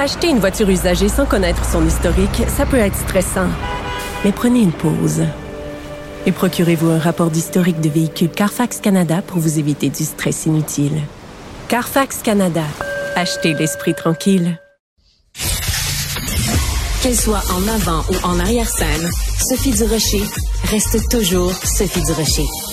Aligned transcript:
Acheter 0.00 0.28
une 0.30 0.38
voiture 0.38 0.70
usagée 0.70 1.10
sans 1.10 1.26
connaître 1.26 1.62
son 1.62 1.86
historique, 1.86 2.44
ça 2.48 2.64
peut 2.64 2.78
être 2.78 2.96
stressant. 2.96 3.48
Mais 4.24 4.32
prenez 4.32 4.60
une 4.60 4.72
pause. 4.72 5.24
Et 6.24 6.32
procurez-vous 6.32 6.88
un 6.88 6.98
rapport 6.98 7.30
d'historique 7.30 7.82
de 7.82 7.90
véhicule 7.90 8.30
Carfax 8.30 8.80
Canada 8.80 9.20
pour 9.20 9.40
vous 9.40 9.58
éviter 9.58 9.90
du 9.90 10.04
stress 10.04 10.46
inutile. 10.46 11.02
Carfax 11.68 12.22
Canada. 12.22 12.64
Achetez 13.14 13.52
l'esprit 13.52 13.94
tranquille. 13.94 14.58
Qu'elle 17.02 17.14
soit 17.14 17.44
en 17.50 17.68
avant 17.68 18.02
ou 18.10 18.26
en 18.26 18.40
arrière-scène, 18.40 19.10
Sophie 19.50 19.72
Durocher 19.72 20.24
reste 20.70 21.10
toujours 21.10 21.52
Sophie 21.52 22.02
Durocher. 22.04 22.69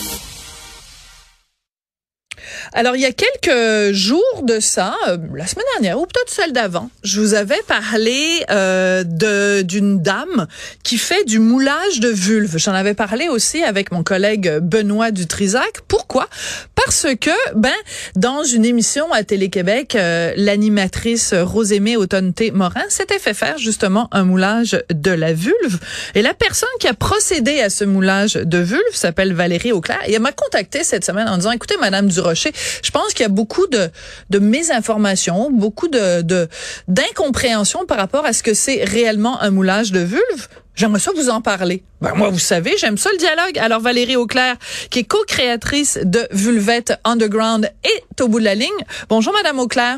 Alors, 2.73 2.95
il 2.95 3.01
y 3.01 3.05
a 3.05 3.11
quelques 3.11 3.93
jours 3.93 4.43
de 4.43 4.59
ça, 4.59 4.95
euh, 5.07 5.17
la 5.33 5.47
semaine 5.47 5.65
dernière 5.75 5.99
ou 5.99 6.05
peut-être 6.05 6.29
celle 6.29 6.51
d'avant, 6.51 6.89
je 7.03 7.19
vous 7.19 7.33
avais 7.33 7.61
parlé 7.67 8.43
euh, 8.49 9.03
de 9.03 9.61
d'une 9.61 10.01
dame 10.01 10.47
qui 10.83 10.97
fait 10.97 11.23
du 11.23 11.39
moulage 11.39 11.99
de 11.99 12.09
vulve. 12.09 12.57
J'en 12.57 12.73
avais 12.73 12.93
parlé 12.93 13.29
aussi 13.29 13.63
avec 13.63 13.91
mon 13.91 14.03
collègue 14.03 14.59
Benoît 14.61 15.11
Dutrisac. 15.11 15.81
Pourquoi? 15.87 16.27
Parce 16.75 17.07
que 17.19 17.31
ben 17.55 17.71
dans 18.15 18.43
une 18.43 18.65
émission 18.65 19.11
à 19.11 19.23
Télé-Québec, 19.23 19.95
euh, 19.95 20.33
l'animatrice 20.35 21.33
Rosémée 21.33 21.97
Autonté 21.97 22.51
Morin 22.51 22.83
s'était 22.89 23.19
fait 23.19 23.33
faire 23.33 23.57
justement 23.57 24.07
un 24.11 24.23
moulage 24.23 24.81
de 24.93 25.11
la 25.11 25.33
vulve 25.33 25.79
et 26.15 26.21
la 26.21 26.33
personne 26.33 26.69
qui 26.79 26.87
a 26.87 26.93
procédé 26.93 27.59
à 27.61 27.69
ce 27.69 27.83
moulage 27.83 28.33
de 28.33 28.57
vulve 28.57 28.81
s'appelle 28.93 29.33
Valérie 29.33 29.71
Auclair 29.71 29.99
et 30.05 30.13
elle 30.13 30.21
m'a 30.21 30.31
contacté 30.31 30.83
cette 30.83 31.05
semaine 31.05 31.27
en 31.27 31.37
disant 31.37 31.51
écoutez 31.51 31.75
madame 31.79 32.07
Durocher, 32.07 32.51
je 32.83 32.91
pense 32.91 33.13
qu'il 33.13 33.23
y 33.23 33.25
a 33.25 33.29
beaucoup 33.29 33.67
de, 33.67 33.89
de 34.29 34.39
mésinformations, 34.39 35.49
beaucoup 35.51 35.87
de, 35.87 36.21
de 36.21 36.47
d'incompréhension 36.87 37.85
par 37.85 37.97
rapport 37.97 38.25
à 38.25 38.33
ce 38.33 38.43
que 38.43 38.53
c'est 38.53 38.83
réellement 38.83 39.41
un 39.41 39.49
moulage 39.49 39.91
de 39.91 39.99
vulve. 39.99 40.47
J'aimerais 40.75 40.99
ça 40.99 41.11
vous 41.15 41.29
en 41.29 41.41
parler. 41.41 41.83
Ben 42.01 42.13
moi, 42.13 42.29
vous 42.29 42.37
savez, 42.37 42.75
j'aime 42.77 42.97
ça 42.97 43.09
le 43.11 43.17
dialogue. 43.17 43.57
Alors 43.57 43.81
Valérie 43.81 44.15
Auclair, 44.15 44.57
qui 44.91 44.99
est 44.99 45.03
co-créatrice 45.03 45.97
de 46.03 46.27
Vulvette 46.31 46.93
Underground, 47.03 47.71
est 47.83 48.21
au 48.21 48.27
bout 48.27 48.39
de 48.39 48.45
la 48.45 48.53
ligne. 48.53 48.69
Bonjour 49.09 49.33
Madame 49.33 49.57
Auclair. 49.59 49.97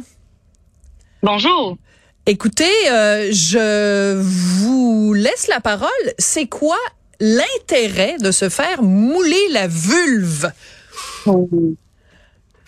Bonjour. 1.22 1.78
Écoutez, 2.26 2.72
euh, 2.92 3.30
je 3.32 4.22
vous 4.22 5.14
laisse 5.14 5.48
la 5.48 5.60
parole. 5.60 5.90
C'est 6.18 6.46
quoi 6.46 6.78
l'intérêt 7.20 8.16
de 8.20 8.32
se 8.32 8.48
faire 8.48 8.82
mouler 8.82 9.50
la 9.52 9.68
vulve? 9.68 10.52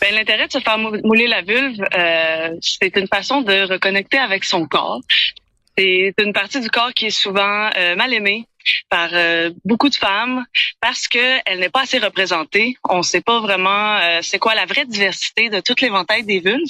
Ben, 0.01 0.15
l'intérêt 0.15 0.47
de 0.47 0.51
se 0.51 0.59
faire 0.59 0.77
mou- 0.79 0.99
mouler 1.03 1.27
la 1.27 1.41
vulve, 1.41 1.79
euh, 1.95 2.49
c'est 2.61 2.95
une 2.97 3.07
façon 3.07 3.41
de 3.41 3.71
reconnecter 3.71 4.17
avec 4.17 4.43
son 4.43 4.65
corps. 4.65 5.01
C'est 5.77 6.13
une 6.19 6.33
partie 6.33 6.59
du 6.59 6.69
corps 6.69 6.93
qui 6.93 7.05
est 7.05 7.11
souvent 7.11 7.69
euh, 7.77 7.95
mal 7.95 8.13
aimée 8.13 8.45
par 8.89 9.09
euh, 9.13 9.51
beaucoup 9.63 9.89
de 9.89 9.95
femmes 9.95 10.43
parce 10.81 11.07
que 11.07 11.39
elle 11.45 11.59
n'est 11.59 11.69
pas 11.69 11.81
assez 11.81 11.99
représentée. 11.99 12.75
On 12.89 12.97
ne 12.97 13.03
sait 13.03 13.21
pas 13.21 13.39
vraiment 13.39 13.97
euh, 13.97 14.19
c'est 14.21 14.39
quoi 14.39 14.53
la 14.55 14.65
vraie 14.65 14.85
diversité 14.85 15.49
de 15.49 15.59
toute 15.59 15.81
l'éventail 15.81 16.23
des 16.23 16.39
vulves. 16.39 16.67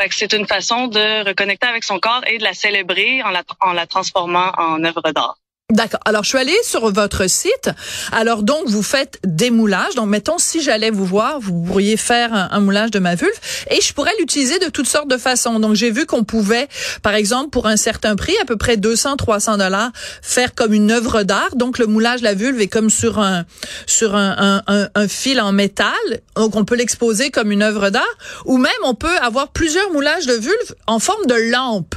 Fait 0.00 0.08
que 0.08 0.14
c'est 0.14 0.32
une 0.32 0.46
façon 0.46 0.86
de 0.86 1.26
reconnecter 1.26 1.66
avec 1.66 1.84
son 1.84 1.98
corps 1.98 2.22
et 2.26 2.38
de 2.38 2.44
la 2.44 2.54
célébrer 2.54 3.22
en 3.22 3.30
la, 3.30 3.42
en 3.60 3.72
la 3.72 3.86
transformant 3.86 4.52
en 4.56 4.84
œuvre 4.84 5.02
d'art. 5.12 5.36
D'accord. 5.70 6.00
Alors, 6.06 6.24
je 6.24 6.30
suis 6.30 6.38
allée 6.38 6.56
sur 6.62 6.90
votre 6.90 7.28
site. 7.28 7.70
Alors, 8.10 8.42
donc, 8.42 8.68
vous 8.68 8.82
faites 8.82 9.18
des 9.22 9.50
moulages. 9.50 9.94
Donc, 9.96 10.06
mettons, 10.06 10.38
si 10.38 10.62
j'allais 10.62 10.88
vous 10.88 11.04
voir, 11.04 11.40
vous 11.40 11.62
pourriez 11.62 11.98
faire 11.98 12.32
un, 12.32 12.60
moulage 12.60 12.90
de 12.90 12.98
ma 12.98 13.16
vulve 13.16 13.38
et 13.70 13.78
je 13.82 13.92
pourrais 13.92 14.14
l'utiliser 14.18 14.58
de 14.60 14.70
toutes 14.70 14.88
sortes 14.88 15.08
de 15.08 15.18
façons. 15.18 15.60
Donc, 15.60 15.74
j'ai 15.74 15.90
vu 15.90 16.06
qu'on 16.06 16.24
pouvait, 16.24 16.68
par 17.02 17.14
exemple, 17.14 17.50
pour 17.50 17.66
un 17.66 17.76
certain 17.76 18.16
prix, 18.16 18.32
à 18.40 18.46
peu 18.46 18.56
près 18.56 18.78
200, 18.78 19.16
300 19.16 19.58
dollars, 19.58 19.90
faire 20.22 20.54
comme 20.54 20.72
une 20.72 20.90
œuvre 20.90 21.22
d'art. 21.22 21.54
Donc, 21.54 21.76
le 21.76 21.84
moulage 21.84 22.20
de 22.20 22.24
la 22.24 22.32
vulve 22.32 22.62
est 22.62 22.68
comme 22.68 22.88
sur 22.88 23.18
un, 23.18 23.44
sur 23.84 24.16
un, 24.16 24.62
un, 24.66 24.88
un 24.94 25.06
fil 25.06 25.38
en 25.38 25.52
métal. 25.52 25.92
Donc, 26.34 26.56
on 26.56 26.64
peut 26.64 26.76
l'exposer 26.76 27.30
comme 27.30 27.52
une 27.52 27.62
œuvre 27.62 27.90
d'art. 27.90 28.16
Ou 28.46 28.56
même, 28.56 28.72
on 28.84 28.94
peut 28.94 29.18
avoir 29.18 29.48
plusieurs 29.48 29.92
moulages 29.92 30.24
de 30.24 30.32
vulve 30.32 30.74
en 30.86 30.98
forme 30.98 31.26
de 31.26 31.52
lampe. 31.52 31.94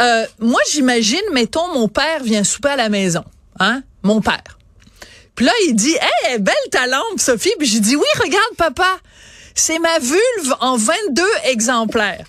Euh, 0.00 0.24
moi, 0.38 0.60
j'imagine, 0.70 1.20
mettons, 1.32 1.72
mon 1.74 1.88
père 1.88 2.22
vient 2.22 2.44
souper 2.44 2.68
à 2.68 2.76
la 2.76 2.88
maison, 2.88 2.97
hein, 3.60 3.82
mon 4.02 4.20
père. 4.20 4.58
Puis 5.34 5.46
là, 5.46 5.52
il 5.66 5.74
dit, 5.74 5.96
hey, 6.26 6.38
belle 6.38 6.54
ta 6.70 6.86
lampe, 6.86 7.18
Sophie. 7.18 7.52
Puis 7.58 7.68
j'ai 7.68 7.80
dit, 7.80 7.96
oui, 7.96 8.06
regarde, 8.20 8.54
papa, 8.56 8.98
c'est 9.54 9.78
ma 9.78 9.98
vulve 9.98 10.54
en 10.60 10.76
22 10.76 11.22
exemplaires. 11.44 12.26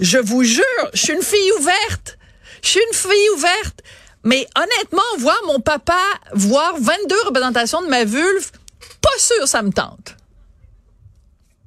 Je 0.00 0.18
vous 0.18 0.42
jure, 0.44 0.64
je 0.94 0.98
suis 1.00 1.12
une 1.12 1.22
fille 1.22 1.52
ouverte. 1.58 2.18
Je 2.62 2.68
suis 2.70 2.80
une 2.88 2.94
fille 2.94 3.30
ouverte. 3.36 3.80
Mais 4.24 4.46
honnêtement, 4.56 5.02
voir 5.18 5.38
mon 5.46 5.60
papa 5.60 6.00
voir 6.32 6.74
22 6.78 7.14
représentations 7.26 7.82
de 7.82 7.86
ma 7.88 8.04
vulve, 8.04 8.50
pas 9.00 9.18
sûr 9.18 9.46
ça 9.46 9.62
me 9.62 9.70
tente. 9.72 10.16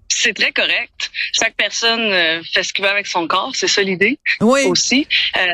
C'est 0.10 0.34
très 0.34 0.52
correct. 0.52 1.10
Chaque 1.32 1.56
personne 1.56 2.02
euh, 2.12 2.42
fait 2.54 2.64
ce 2.64 2.74
qu'il 2.74 2.84
veut 2.84 2.92
avec 2.92 3.08
son 3.08 3.28
corps, 3.28 3.52
c'est 3.56 3.68
ça 3.70 3.82
l'idée 3.82 4.20
Oui. 4.42 4.66
aussi. 4.66 5.08
Euh, 5.38 5.48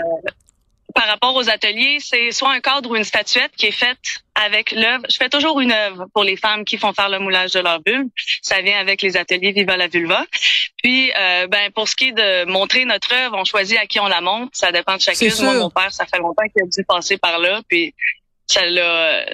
par 0.98 1.06
rapport 1.06 1.36
aux 1.36 1.48
ateliers, 1.48 2.00
c'est 2.00 2.32
soit 2.32 2.52
un 2.52 2.60
cadre 2.60 2.90
ou 2.90 2.96
une 2.96 3.04
statuette 3.04 3.52
qui 3.56 3.68
est 3.68 3.72
faite 3.72 4.00
avec 4.34 4.72
l'œuvre. 4.72 5.04
Je 5.08 5.16
fais 5.18 5.30
toujours 5.30 5.60
une 5.60 5.72
œuvre 5.72 6.08
pour 6.12 6.24
les 6.24 6.36
femmes 6.36 6.66
qui 6.66 6.80
font 6.80 6.92
faire 6.92 7.10
le 7.10 7.20
moulage 7.20 7.52
de 7.52 7.60
leur 7.60 7.80
vulve. 7.86 8.08
Ça 8.42 8.62
vient 8.62 8.80
avec 8.80 9.04
les 9.04 9.16
ateliers 9.16 9.52
Viva 9.52 9.78
la 9.78 9.88
vulva. 9.88 10.26
Puis, 10.82 11.12
euh, 11.16 11.46
ben 11.46 11.70
pour 11.72 11.88
ce 11.88 11.96
qui 11.96 12.08
est 12.08 12.12
de 12.14 12.46
montrer 12.46 12.86
notre 12.86 13.14
œuvre, 13.14 13.38
on 13.38 13.46
choisit 13.46 13.78
à 13.78 13.86
qui 13.86 14.00
on 14.00 14.08
la 14.08 14.22
montre. 14.22 14.50
Ça 14.54 14.72
dépend 14.72 14.96
de 14.96 15.02
chacune. 15.02 15.32
Moi, 15.42 15.54
mon 15.60 15.70
père, 15.70 15.92
ça 15.92 16.08
fait 16.08 16.18
longtemps 16.18 16.48
qu'il 16.52 16.64
a 16.64 16.66
dû 16.66 16.84
passer 16.84 17.18
par 17.18 17.38
là, 17.38 17.62
puis 17.68 17.94
ça 18.48 18.66
l'a 18.66 18.82
euh, 18.82 19.26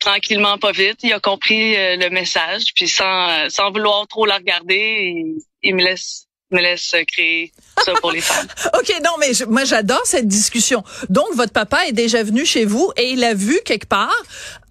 tranquillement, 0.00 0.58
pas 0.58 0.72
vite. 0.72 0.98
Il 1.04 1.12
a 1.12 1.20
compris 1.20 1.76
euh, 1.76 1.94
le 1.96 2.10
message, 2.10 2.74
puis 2.74 2.88
sans 2.88 3.28
euh, 3.30 3.48
sans 3.50 3.70
vouloir 3.70 4.04
trop 4.08 4.26
la 4.26 4.38
regarder, 4.38 5.12
il, 5.14 5.38
il 5.62 5.76
me 5.76 5.84
laisse 5.84 6.26
me 6.54 6.62
laisse 6.62 6.94
créer 7.12 7.52
ça 7.84 7.92
pour 8.00 8.10
les 8.12 8.20
femmes. 8.20 8.46
OK, 8.78 8.92
non, 9.04 9.10
mais 9.20 9.34
je- 9.34 9.44
moi, 9.44 9.64
j'adore 9.64 10.02
cette 10.04 10.28
discussion. 10.28 10.82
Donc, 11.10 11.26
votre 11.34 11.52
papa 11.52 11.86
est 11.88 11.92
déjà 11.92 12.22
venu 12.22 12.44
chez 12.46 12.64
vous 12.64 12.90
et 12.96 13.10
il 13.10 13.22
a 13.24 13.34
vu 13.34 13.58
quelque 13.64 13.86
part, 13.88 14.14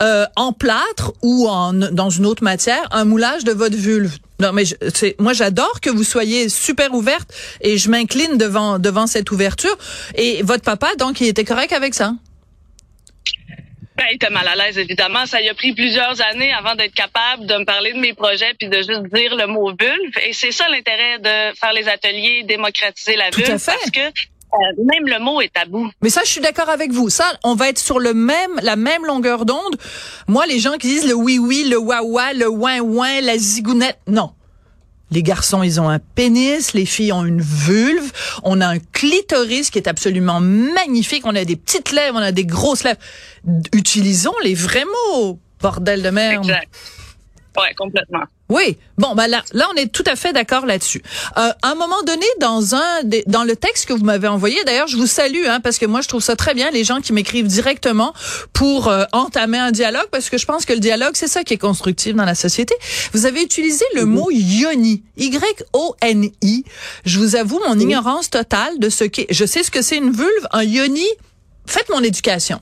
euh, 0.01 0.25
en 0.35 0.53
plâtre 0.53 1.13
ou 1.21 1.47
en 1.47 1.73
dans 1.73 2.09
une 2.09 2.25
autre 2.25 2.43
matière, 2.43 2.87
un 2.91 3.05
moulage 3.05 3.43
de 3.43 3.51
votre 3.51 3.75
vulve. 3.75 4.17
Non, 4.39 4.51
mais 4.51 4.65
je- 4.65 4.75
moi, 5.21 5.33
j'adore 5.33 5.79
que 5.81 5.89
vous 5.89 6.03
soyez 6.03 6.49
super 6.49 6.93
ouverte 6.93 7.29
et 7.61 7.77
je 7.77 7.89
m'incline 7.89 8.37
devant 8.37 8.79
devant 8.79 9.07
cette 9.07 9.31
ouverture. 9.31 9.77
Et 10.15 10.41
votre 10.43 10.63
papa, 10.63 10.89
donc, 10.97 11.21
il 11.21 11.27
était 11.27 11.45
correct 11.45 11.71
avec 11.73 11.93
ça? 11.93 12.13
Ben, 14.03 14.09
il 14.11 14.15
était 14.15 14.29
mal 14.29 14.45
à 14.47 14.55
l'aise, 14.55 14.77
évidemment. 14.77 15.25
Ça 15.25 15.39
lui 15.39 15.47
a 15.47 15.53
pris 15.53 15.73
plusieurs 15.73 16.19
années 16.21 16.51
avant 16.53 16.75
d'être 16.75 16.93
capable 16.93 17.45
de 17.45 17.55
me 17.55 17.63
parler 17.63 17.93
de 17.93 17.99
mes 17.99 18.13
projets 18.13 18.53
puis 18.59 18.67
de 18.67 18.77
juste 18.77 19.03
dire 19.13 19.33
le 19.35 19.47
mot 19.47 19.69
vulve. 19.69 20.17
Et 20.25 20.33
c'est 20.33 20.51
ça 20.51 20.65
l'intérêt 20.69 21.19
de 21.19 21.55
faire 21.57 21.71
les 21.73 21.87
ateliers, 21.87 22.43
démocratiser 22.43 23.15
la 23.15 23.29
Tout 23.31 23.39
à 23.41 23.43
vulve, 23.45 23.59
fait. 23.59 23.71
parce 23.71 23.91
que 23.91 23.99
euh, 24.01 24.83
même 24.91 25.07
le 25.07 25.19
mot 25.19 25.39
est 25.41 25.53
tabou. 25.53 25.89
Mais 26.01 26.09
ça, 26.09 26.21
je 26.25 26.29
suis 26.29 26.41
d'accord 26.41 26.69
avec 26.69 26.91
vous. 26.91 27.09
Ça, 27.09 27.25
on 27.45 27.55
va 27.55 27.69
être 27.69 27.79
sur 27.79 27.99
le 27.99 28.13
même, 28.13 28.59
la 28.61 28.75
même 28.75 29.05
longueur 29.05 29.45
d'onde. 29.45 29.77
Moi, 30.27 30.45
les 30.47 30.59
gens 30.59 30.73
qui 30.73 30.87
disent 30.87 31.07
le 31.07 31.13
oui 31.15 31.39
oui, 31.39 31.65
le 31.69 31.77
wawa, 31.77 32.33
le 32.33 32.49
ouin 32.49 32.79
ouin, 32.81 33.21
la 33.21 33.37
zigounette, 33.37 33.99
non. 34.07 34.31
Les 35.13 35.21
garçons, 35.21 35.61
ils 35.61 35.79
ont 35.79 35.89
un 35.89 35.99
pénis, 35.99 36.73
les 36.73 36.87
filles 36.87 37.13
ont 37.13 37.23
une 37.23 37.41
vulve, 37.41 38.11
on 38.41 38.61
a 38.61 38.67
un 38.67 38.79
clitoris 38.79 39.69
qui 39.69 39.77
est 39.77 39.87
absolument 39.87 40.39
magnifique, 40.39 41.23
on 41.27 41.35
a 41.35 41.45
des 41.45 41.55
petites 41.55 41.91
lèvres, 41.91 42.17
on 42.17 42.23
a 42.23 42.31
des 42.31 42.45
grosses 42.45 42.83
lèvres. 42.83 42.99
Utilisons 43.73 44.33
les 44.43 44.55
vrais 44.55 44.85
mots, 44.85 45.39
bordel 45.61 46.01
de 46.01 46.09
merde. 46.09 46.45
Exact. 46.45 46.67
Ouais, 47.57 47.73
complètement. 47.75 48.23
Oui, 48.53 48.77
bon, 48.99 49.15
ben 49.15 49.25
là, 49.25 49.43
là, 49.53 49.67
on 49.73 49.75
est 49.77 49.91
tout 49.91 50.03
à 50.05 50.15
fait 50.15 50.31
d'accord 50.31 50.67
là-dessus. 50.67 51.01
Euh, 51.37 51.51
à 51.63 51.71
un 51.71 51.73
moment 51.73 52.03
donné, 52.05 52.25
dans 52.39 52.75
un, 52.75 53.01
dans 53.25 53.43
le 53.43 53.55
texte 53.55 53.87
que 53.87 53.93
vous 53.93 54.05
m'avez 54.05 54.27
envoyé, 54.27 54.63
d'ailleurs, 54.63 54.87
je 54.87 54.95
vous 54.95 55.07
salue, 55.07 55.47
hein, 55.47 55.59
parce 55.59 55.79
que 55.79 55.87
moi, 55.87 56.01
je 56.01 56.07
trouve 56.07 56.21
ça 56.21 56.35
très 56.35 56.53
bien 56.53 56.69
les 56.69 56.83
gens 56.83 57.01
qui 57.01 57.13
m'écrivent 57.13 57.47
directement 57.47 58.13
pour 58.53 58.89
euh, 58.89 59.05
entamer 59.11 59.57
un 59.57 59.71
dialogue, 59.71 60.05
parce 60.11 60.29
que 60.29 60.37
je 60.37 60.45
pense 60.45 60.65
que 60.65 60.73
le 60.73 60.79
dialogue, 60.79 61.13
c'est 61.15 61.27
ça 61.27 61.43
qui 61.43 61.55
est 61.55 61.57
constructif 61.57 62.13
dans 62.13 62.25
la 62.25 62.35
société. 62.35 62.75
Vous 63.13 63.25
avez 63.25 63.41
utilisé 63.41 63.85
le 63.95 64.05
mot 64.05 64.29
yoni, 64.29 65.01
Y-O-N-I. 65.17 66.63
Je 67.05 67.19
vous 67.19 67.35
avoue 67.35 67.59
mon 67.67 67.79
ignorance 67.79 68.29
totale 68.29 68.77
de 68.77 68.89
ce 68.89 69.03
qu'est. 69.03 69.25
Je 69.31 69.45
sais 69.45 69.63
ce 69.63 69.71
que 69.71 69.81
c'est 69.81 69.97
une 69.97 70.11
vulve, 70.11 70.47
un 70.51 70.63
yoni. 70.63 71.07
Faites 71.65 71.89
mon 71.89 72.03
éducation. 72.03 72.61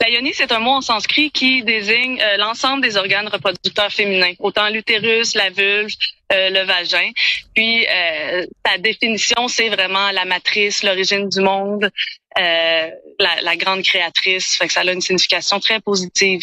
La 0.00 0.10
yoni, 0.10 0.32
c'est 0.32 0.52
un 0.52 0.60
mot 0.60 0.70
en 0.70 0.80
sanskrit 0.80 1.30
qui 1.30 1.62
désigne 1.64 2.20
euh, 2.20 2.36
l'ensemble 2.36 2.82
des 2.82 2.96
organes 2.96 3.28
reproducteurs 3.28 3.90
féminins, 3.90 4.32
autant 4.38 4.68
l'utérus, 4.68 5.34
la 5.34 5.50
vulve, 5.50 5.92
euh, 6.32 6.50
le 6.50 6.64
vagin. 6.64 7.10
Puis, 7.54 7.86
euh, 7.86 8.46
sa 8.64 8.78
définition, 8.78 9.48
c'est 9.48 9.68
vraiment 9.68 10.10
la 10.12 10.24
matrice, 10.24 10.82
l'origine 10.82 11.28
du 11.28 11.40
monde, 11.40 11.90
euh, 12.38 12.88
la, 13.18 13.40
la, 13.42 13.56
grande 13.56 13.82
créatrice. 13.82 14.56
Fait 14.56 14.68
que 14.68 14.72
ça 14.72 14.80
a 14.80 14.92
une 14.92 15.00
signification 15.00 15.58
très 15.58 15.80
positive. 15.80 16.42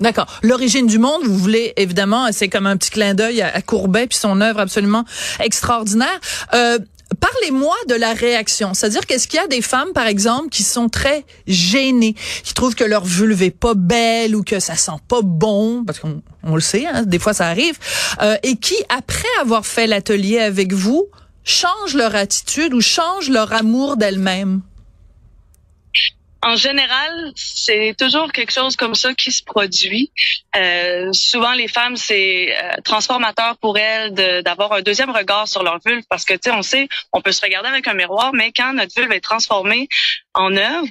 D'accord. 0.00 0.26
L'origine 0.42 0.86
du 0.86 0.98
monde, 0.98 1.22
vous 1.24 1.36
voulez 1.36 1.72
évidemment, 1.76 2.30
c'est 2.32 2.48
comme 2.48 2.66
un 2.66 2.76
petit 2.76 2.90
clin 2.90 3.14
d'œil 3.14 3.42
à, 3.42 3.60
Courbet 3.62 4.06
puis 4.06 4.16
son 4.16 4.40
œuvre 4.40 4.60
absolument 4.60 5.04
extraordinaire. 5.40 6.20
Euh, 6.54 6.78
Parlez-moi 7.20 7.74
de 7.88 7.94
la 7.94 8.12
réaction. 8.12 8.74
C'est-à-dire 8.74 9.06
qu'est-ce 9.06 9.28
qu'il 9.28 9.40
y 9.40 9.42
a 9.42 9.46
des 9.46 9.62
femmes, 9.62 9.92
par 9.94 10.06
exemple, 10.06 10.50
qui 10.50 10.62
sont 10.62 10.88
très 10.88 11.24
gênées, 11.46 12.14
qui 12.44 12.52
trouvent 12.52 12.74
que 12.74 12.84
leur 12.84 13.04
vulve 13.04 13.42
est 13.42 13.50
pas 13.50 13.74
belle 13.74 14.36
ou 14.36 14.42
que 14.42 14.60
ça 14.60 14.76
sent 14.76 14.92
pas 15.08 15.22
bon, 15.22 15.84
parce 15.86 16.00
qu'on 16.00 16.22
on 16.42 16.54
le 16.54 16.60
sait, 16.60 16.86
hein, 16.86 17.02
des 17.04 17.18
fois 17.18 17.32
ça 17.32 17.46
arrive, 17.46 17.78
euh, 18.22 18.36
et 18.42 18.56
qui, 18.56 18.76
après 18.90 19.28
avoir 19.40 19.66
fait 19.66 19.86
l'atelier 19.86 20.38
avec 20.38 20.72
vous, 20.72 21.06
changent 21.44 21.94
leur 21.94 22.14
attitude 22.14 22.74
ou 22.74 22.80
changent 22.80 23.30
leur 23.30 23.52
amour 23.52 23.96
d'elles-mêmes? 23.96 24.60
En 26.42 26.56
général, 26.56 27.32
c'est 27.34 27.94
toujours 27.98 28.30
quelque 28.32 28.52
chose 28.52 28.76
comme 28.76 28.94
ça 28.94 29.12
qui 29.14 29.32
se 29.32 29.42
produit. 29.42 30.12
Euh, 30.56 31.12
souvent, 31.12 31.52
les 31.52 31.68
femmes, 31.68 31.96
c'est 31.96 32.56
euh, 32.56 32.76
transformateur 32.84 33.56
pour 33.58 33.76
elles 33.76 34.12
d'avoir 34.44 34.72
un 34.72 34.82
deuxième 34.82 35.10
regard 35.10 35.48
sur 35.48 35.62
leur 35.62 35.80
vulve 35.84 36.04
parce 36.08 36.24
que, 36.24 36.34
tu 36.34 36.40
sais, 36.44 36.50
on 36.50 36.62
sait, 36.62 36.88
on 37.12 37.20
peut 37.20 37.32
se 37.32 37.42
regarder 37.42 37.68
avec 37.68 37.88
un 37.88 37.94
miroir, 37.94 38.32
mais 38.32 38.52
quand 38.52 38.72
notre 38.72 38.94
vulve 38.94 39.12
est 39.12 39.20
transformée 39.20 39.88
en 40.34 40.56
œuvre, 40.56 40.86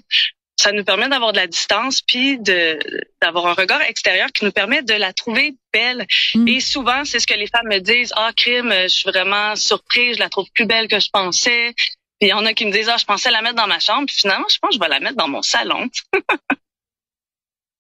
ça 0.60 0.72
nous 0.72 0.84
permet 0.84 1.08
d'avoir 1.08 1.34
de 1.34 1.38
la 1.38 1.48
distance 1.48 2.02
puis 2.02 2.40
de 2.40 2.80
d'avoir 3.22 3.46
un 3.46 3.54
regard 3.54 3.82
extérieur 3.84 4.32
qui 4.32 4.44
nous 4.44 4.52
permet 4.52 4.82
de 4.82 4.94
la 4.96 5.14
trouver 5.14 5.56
belle. 5.72 6.08
Mm. 6.34 6.48
Et 6.48 6.60
souvent, 6.60 7.06
c'est 7.06 7.20
ce 7.20 7.28
que 7.28 7.36
les 7.36 7.48
femmes 7.48 7.68
me 7.70 7.80
disent. 7.80 8.12
Ah, 8.16 8.32
crime, 8.36 8.74
je 8.74 8.88
suis 8.88 9.10
vraiment 9.10 9.56
surprise, 9.56 10.16
je 10.16 10.20
la 10.20 10.30
trouve 10.30 10.48
plus 10.54 10.66
belle 10.66 10.88
que 10.88 11.00
je 11.00 11.10
pensais. 11.12 11.74
Puis 12.20 12.30
il 12.30 12.32
y 12.32 12.34
en 12.34 12.46
a 12.46 12.54
qui 12.54 12.66
me 12.66 12.72
disent, 12.72 12.90
ah, 12.90 12.98
je 12.98 13.06
pensais 13.06 13.32
la 13.32 13.42
mettre 13.42 13.56
dans 13.56 13.68
ma 13.68 13.80
chambre. 13.80 14.06
Puis 14.08 14.18
finalement, 14.18 14.48
je 14.50 14.58
pense 14.60 14.70
que 14.70 14.76
je 14.76 14.80
vais 14.80 14.90
la 14.90 15.00
mettre 15.00 15.18
dans 15.18 15.28
mon 15.28 15.42
salon. 15.42 15.88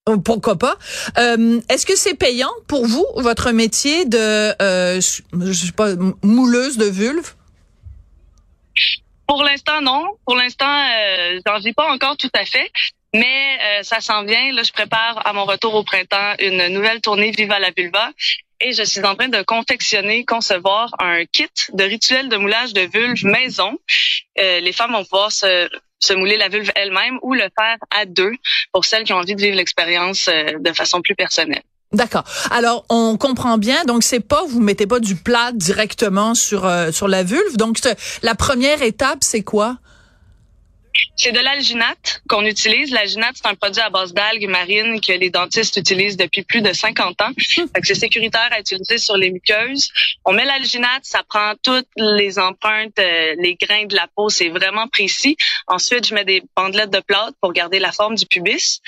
Oh, 0.09 0.17
pourquoi 0.19 0.57
pas? 0.57 0.77
Euh, 1.17 1.59
Est-ce 1.67 1.85
que 1.85 1.97
c'est 1.97 2.13
payant 2.13 2.51
pour 2.67 2.85
vous 2.85 3.05
votre 3.17 3.51
métier 3.51 4.05
de 4.05 4.55
euh, 4.61 5.01
je 5.01 5.51
sais 5.51 5.71
pas 5.73 5.95
mouleuse 6.23 6.77
de 6.77 6.85
vulve? 6.85 7.33
Pour 9.27 9.43
l'instant 9.43 9.81
non. 9.81 10.05
Pour 10.25 10.35
l'instant, 10.35 10.65
euh, 10.65 11.41
j'en 11.45 11.59
vis 11.59 11.73
pas 11.73 11.91
encore 11.91 12.15
tout 12.15 12.29
à 12.33 12.45
fait, 12.45 12.71
mais 13.13 13.57
euh, 13.61 13.83
ça 13.83 13.99
s'en 13.99 14.23
vient. 14.23 14.53
Là, 14.53 14.63
je 14.63 14.71
prépare 14.71 15.27
à 15.27 15.33
mon 15.33 15.43
retour 15.43 15.75
au 15.75 15.83
printemps 15.83 16.35
une 16.39 16.67
nouvelle 16.67 17.01
tournée 17.01 17.31
Viva 17.31 17.59
la 17.59 17.71
vulva 17.75 18.09
et 18.61 18.71
je 18.73 18.83
suis 18.83 19.03
en 19.03 19.15
train 19.15 19.27
de 19.27 19.41
confectionner, 19.43 20.25
concevoir 20.25 20.95
un 20.99 21.25
kit 21.25 21.49
de 21.73 21.83
rituel 21.83 22.29
de 22.29 22.37
moulage 22.37 22.73
de 22.73 22.81
vulve 22.81 23.25
maison. 23.25 23.77
Euh, 24.39 24.59
les 24.59 24.71
femmes 24.71 24.91
vont 24.91 25.03
pouvoir 25.03 25.31
se, 25.31 25.69
se 25.99 26.13
mouler 26.13 26.37
la 26.37 26.49
vulve 26.49 26.71
elles-mêmes 26.75 27.19
ou 27.21 27.33
le 27.33 27.41
faire 27.57 27.77
à 27.91 28.05
deux 28.05 28.31
pour 28.71 28.85
celles 28.85 29.03
qui 29.03 29.13
ont 29.13 29.17
envie 29.17 29.35
de 29.35 29.41
vivre 29.41 29.55
l'expérience 29.55 30.27
euh, 30.27 30.57
de 30.59 30.73
façon 30.73 31.01
plus 31.01 31.15
personnelle. 31.15 31.63
D'accord. 31.93 32.25
Alors 32.51 32.85
on 32.89 33.17
comprend 33.17 33.57
bien. 33.57 33.83
Donc 33.85 34.03
c'est 34.03 34.19
pas 34.19 34.43
vous 34.47 34.59
mettez 34.59 34.87
pas 34.87 34.99
du 34.99 35.15
plat 35.15 35.51
directement 35.53 36.35
sur 36.35 36.65
euh, 36.65 36.91
sur 36.91 37.07
la 37.07 37.23
vulve. 37.23 37.55
Donc 37.55 37.79
la 38.21 38.35
première 38.35 38.81
étape 38.81 39.19
c'est 39.21 39.43
quoi? 39.43 39.77
C'est 41.15 41.31
de 41.31 41.39
l'alginate 41.39 42.21
qu'on 42.27 42.45
utilise. 42.45 42.91
L'alginate, 42.91 43.35
c'est 43.35 43.47
un 43.47 43.55
produit 43.55 43.81
à 43.81 43.89
base 43.89 44.13
d'algues 44.13 44.47
marines 44.47 45.01
que 45.01 45.11
les 45.11 45.29
dentistes 45.29 45.77
utilisent 45.77 46.17
depuis 46.17 46.43
plus 46.43 46.61
de 46.61 46.73
50 46.73 47.21
ans. 47.21 47.31
c'est 47.83 47.95
sécuritaire 47.95 48.49
à 48.51 48.59
utiliser 48.59 48.97
sur 48.97 49.17
les 49.17 49.31
muqueuses. 49.31 49.89
On 50.25 50.33
met 50.33 50.45
l'alginate, 50.45 51.03
ça 51.03 51.23
prend 51.27 51.53
toutes 51.63 51.87
les 51.95 52.39
empreintes, 52.39 52.99
euh, 52.99 53.35
les 53.39 53.55
grains 53.55 53.85
de 53.85 53.95
la 53.95 54.07
peau, 54.15 54.29
c'est 54.29 54.49
vraiment 54.49 54.87
précis. 54.87 55.37
Ensuite, 55.67 56.07
je 56.07 56.13
mets 56.13 56.25
des 56.25 56.43
bandelettes 56.55 56.91
de 56.91 56.99
plâtre 56.99 57.37
pour 57.41 57.53
garder 57.53 57.79
la 57.79 57.91
forme 57.91 58.15
du 58.15 58.25
pubis. 58.25 58.81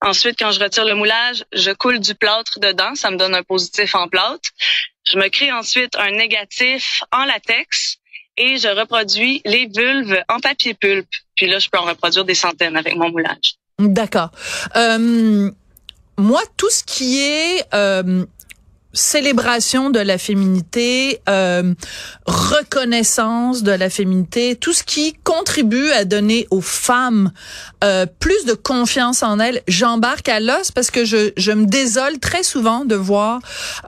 Ensuite, 0.00 0.36
quand 0.38 0.50
je 0.50 0.58
retire 0.58 0.84
le 0.84 0.94
moulage, 0.94 1.44
je 1.52 1.70
coule 1.70 2.00
du 2.00 2.14
plâtre 2.14 2.58
dedans. 2.58 2.94
Ça 2.96 3.10
me 3.10 3.16
donne 3.16 3.34
un 3.34 3.44
positif 3.44 3.94
en 3.94 4.08
plâtre. 4.08 4.50
Je 5.06 5.16
me 5.16 5.28
crée 5.28 5.52
ensuite 5.52 5.96
un 5.96 6.10
négatif 6.10 7.02
en 7.12 7.24
latex 7.24 7.98
et 8.36 8.56
je 8.56 8.68
reproduis 8.68 9.42
les 9.44 9.66
vulves 9.66 10.22
en 10.28 10.40
papier 10.40 10.74
pulpe. 10.74 11.08
Puis 11.42 11.50
là, 11.50 11.58
je 11.58 11.68
peux 11.68 11.78
en 11.78 11.86
reproduire 11.86 12.24
des 12.24 12.36
centaines 12.36 12.76
avec 12.76 12.94
mon 12.94 13.10
moulage. 13.10 13.56
D'accord. 13.80 14.30
Euh, 14.76 15.50
moi, 16.16 16.40
tout 16.56 16.70
ce 16.70 16.84
qui 16.84 17.18
est 17.20 17.64
euh, 17.74 18.24
célébration 18.92 19.90
de 19.90 19.98
la 19.98 20.18
féminité, 20.18 21.20
euh, 21.28 21.74
reconnaissance 22.26 23.62
de 23.62 23.72
la 23.72 23.88
féminité, 23.90 24.56
tout 24.56 24.72
ce 24.72 24.82
qui 24.82 25.14
contribue 25.24 25.90
à 25.90 26.04
donner 26.04 26.46
aux 26.50 26.60
femmes 26.60 27.32
euh, 27.82 28.06
plus 28.18 28.44
de 28.44 28.52
confiance 28.52 29.22
en 29.22 29.38
elles, 29.38 29.62
j'embarque 29.66 30.28
à 30.28 30.40
l'os 30.40 30.70
parce 30.70 30.90
que 30.90 31.04
je, 31.04 31.32
je 31.36 31.52
me 31.52 31.66
désole 31.66 32.18
très 32.18 32.42
souvent 32.42 32.84
de 32.84 32.94
voir 32.94 33.40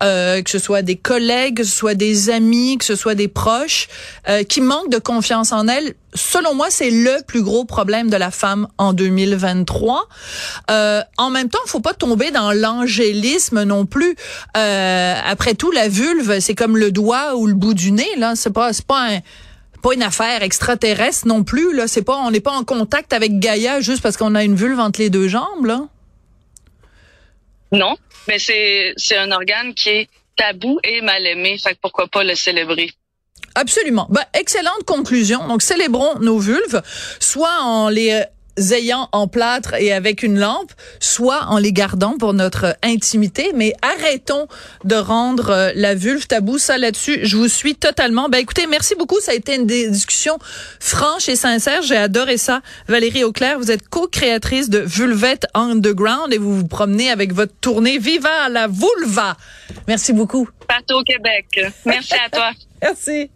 euh, 0.02 0.42
que 0.42 0.50
ce 0.50 0.58
soit 0.58 0.82
des 0.82 0.96
collègues, 0.96 1.58
que 1.58 1.64
ce 1.64 1.76
soit 1.76 1.94
des 1.94 2.30
amis, 2.30 2.78
que 2.78 2.84
ce 2.84 2.96
soit 2.96 3.14
des 3.14 3.28
proches 3.28 3.88
euh, 4.28 4.42
qui 4.42 4.60
manquent 4.60 4.90
de 4.90 4.98
confiance 4.98 5.52
en 5.52 5.68
elles 5.68 5.94
selon 6.14 6.54
moi, 6.54 6.70
c'est 6.70 6.90
le 6.90 7.22
plus 7.26 7.42
gros 7.42 7.64
problème 7.64 8.10
de 8.10 8.16
la 8.16 8.30
femme 8.30 8.68
en 8.78 8.92
2023. 8.92 10.08
Euh, 10.70 11.02
en 11.18 11.30
même 11.30 11.48
temps, 11.48 11.58
il 11.66 11.70
faut 11.70 11.80
pas 11.80 11.94
tomber 11.94 12.30
dans 12.30 12.52
l'angélisme 12.52 13.62
non 13.64 13.86
plus. 13.86 14.16
Euh, 14.56 15.14
après 15.24 15.54
tout, 15.54 15.70
la 15.70 15.88
vulve, 15.88 16.40
c'est 16.40 16.54
comme 16.54 16.76
le 16.76 16.92
doigt 16.92 17.36
ou 17.36 17.46
le 17.46 17.54
bout 17.54 17.74
du 17.74 17.90
nez. 17.92 18.08
Là, 18.16 18.36
c'est 18.36 18.52
pas, 18.52 18.72
c'est 18.72 18.86
pas 18.86 19.08
pas 19.82 19.92
une 19.92 20.02
affaire 20.02 20.42
extraterrestre 20.42 21.28
non 21.28 21.44
plus. 21.44 21.74
Là, 21.74 21.86
c'est 21.86 22.02
pas, 22.02 22.16
on 22.16 22.30
n'est 22.30 22.40
pas 22.40 22.52
en 22.52 22.64
contact 22.64 23.12
avec 23.12 23.38
Gaïa 23.38 23.80
juste 23.80 24.02
parce 24.02 24.16
qu'on 24.16 24.34
a 24.34 24.42
une 24.42 24.54
vulve 24.54 24.80
entre 24.80 24.98
les 25.00 25.10
deux 25.10 25.28
jambes. 25.28 25.66
Là. 25.66 25.82
Non, 27.70 27.96
mais 28.26 28.38
c'est 28.38 28.94
c'est 28.96 29.18
un 29.18 29.30
organe 29.30 29.74
qui 29.74 29.90
est 29.90 30.08
tabou 30.36 30.78
et 30.84 31.02
mal 31.02 31.26
aimé. 31.26 31.58
Fait 31.62 31.74
que 31.74 31.80
pourquoi 31.82 32.08
pas 32.08 32.24
le 32.24 32.34
célébrer? 32.34 32.92
Absolument. 33.54 34.06
Ben, 34.10 34.24
excellente 34.34 34.84
conclusion. 34.86 35.46
Donc, 35.46 35.62
célébrons 35.62 36.18
nos 36.20 36.38
vulves, 36.38 36.82
soit 37.20 37.60
en 37.62 37.88
les 37.88 38.24
ayant 38.72 39.08
en 39.12 39.26
plâtre 39.26 39.74
et 39.74 39.92
avec 39.92 40.22
une 40.22 40.38
lampe, 40.38 40.72
soit 41.00 41.46
en 41.48 41.58
les 41.58 41.72
gardant 41.72 42.16
pour 42.18 42.34
notre 42.34 42.76
intimité, 42.82 43.52
mais 43.54 43.74
arrêtons 43.82 44.46
de 44.84 44.94
rendre 44.94 45.50
euh, 45.50 45.72
la 45.74 45.94
vulve 45.94 46.26
tabou. 46.26 46.58
Ça 46.58 46.78
là-dessus, 46.78 47.20
je 47.22 47.36
vous 47.36 47.48
suis 47.48 47.74
totalement. 47.74 48.28
Ben 48.28 48.38
écoutez, 48.38 48.66
merci 48.66 48.94
beaucoup. 48.94 49.20
Ça 49.20 49.32
a 49.32 49.34
été 49.34 49.56
une 49.56 49.66
discussion 49.66 50.38
franche 50.80 51.28
et 51.28 51.36
sincère. 51.36 51.82
J'ai 51.82 51.96
adoré 51.96 52.36
ça. 52.36 52.60
Valérie 52.88 53.24
Auclair, 53.24 53.58
vous 53.58 53.70
êtes 53.70 53.88
co-créatrice 53.88 54.70
de 54.70 54.78
Vulvette 54.78 55.46
Underground 55.54 56.32
et 56.32 56.38
vous 56.38 56.56
vous 56.56 56.68
promenez 56.68 57.10
avec 57.10 57.32
votre 57.32 57.54
tournée 57.60 57.98
Viva 57.98 58.48
la 58.48 58.68
vulva. 58.68 59.36
Merci 59.88 60.12
beaucoup. 60.12 60.48
Partout 60.68 60.94
au 60.94 61.02
Québec. 61.02 61.72
Merci 61.84 62.14
à 62.14 62.30
toi. 62.30 62.50
merci. 62.82 63.30